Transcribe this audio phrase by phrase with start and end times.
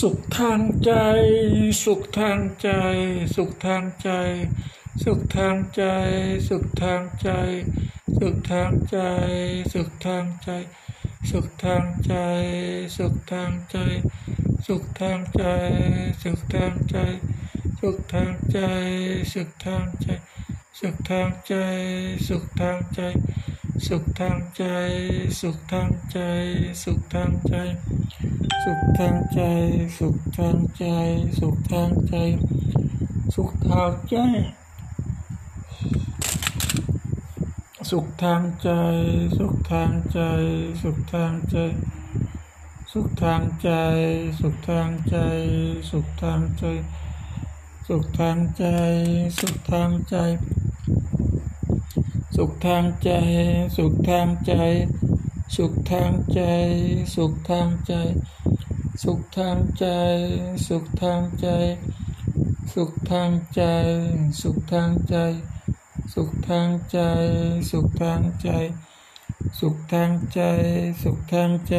[0.00, 0.90] สุขทางใจ
[1.84, 2.68] สุขทางใจ
[3.34, 4.08] สุขทางใจ
[5.02, 5.82] สุขทางใจ
[6.48, 7.28] สุขทางใจ
[8.18, 8.96] สุขทางใจ
[9.72, 10.52] สุขทางใจ
[11.30, 12.12] สุขทางใจ
[12.96, 13.76] สุขทางใจ
[14.66, 15.42] สุขทางใจ
[16.22, 16.96] สุขทางใจ
[17.80, 18.58] สุขทางใจ
[19.32, 20.08] สุขทางใจ
[20.78, 21.54] สุขทางใจ
[22.26, 23.00] สุขทางใจ
[23.86, 24.62] สุขทางใจ
[25.40, 26.18] สุขทางใจ
[26.82, 27.54] สุขทางใจ
[28.62, 29.40] สุขทางใจ
[29.98, 30.84] สุขทางใจ
[31.38, 32.14] สุขทางใจ
[33.34, 34.16] สุขทางใจ
[37.90, 38.68] สุขทางใจ
[39.40, 40.18] สุขทางใจ
[40.80, 41.56] สุขทางใจ
[42.90, 43.66] สุขทางใจ
[44.40, 45.14] สุขทางใจ
[45.88, 46.64] สุขทางใจ
[47.88, 48.64] สุขทางใจ
[49.38, 50.14] สุขทางใจ
[52.36, 53.10] สุขทางใจ
[53.76, 54.52] สุขทางใจ
[55.56, 56.40] สุขทางใจ
[57.14, 57.92] สุขทางใจ
[59.02, 59.84] สุขทางใจ
[60.66, 61.46] สุขทางใจ
[62.72, 63.60] สุขทางใจ
[64.40, 65.14] สุขทางใจ
[66.12, 66.96] สุขทางใจ
[67.70, 68.48] สุขทางใจ
[69.58, 70.40] สุขทางใจ
[71.02, 71.74] สุขทางใจ